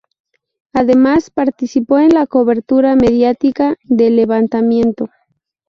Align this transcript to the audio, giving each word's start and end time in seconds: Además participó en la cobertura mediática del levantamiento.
Además 0.73 1.29
participó 1.29 1.99
en 1.99 2.09
la 2.15 2.25
cobertura 2.25 2.95
mediática 2.95 3.77
del 3.83 4.15
levantamiento. 4.15 5.11